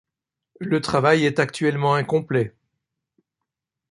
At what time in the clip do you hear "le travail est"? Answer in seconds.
0.59-1.37